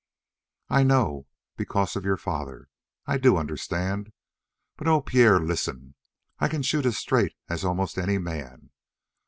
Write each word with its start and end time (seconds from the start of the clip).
"I 0.67 0.81
know; 0.81 1.27
because 1.57 1.95
of 1.95 2.05
your 2.05 2.17
father. 2.17 2.69
I 3.05 3.19
do 3.19 3.37
understand, 3.37 4.11
but 4.75 4.87
oh, 4.87 4.99
Pierre, 5.01 5.39
listen! 5.39 5.93
I 6.39 6.47
can 6.47 6.63
shoot 6.63 6.87
as 6.87 6.97
straight 6.97 7.35
as 7.49 7.63
almost 7.63 7.99
any 7.99 8.17
man. 8.17 8.71